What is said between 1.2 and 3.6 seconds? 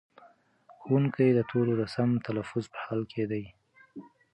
د تورو د سم تلفظ په حال کې دی.